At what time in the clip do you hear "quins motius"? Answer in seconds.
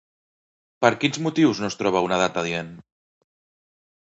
1.03-1.61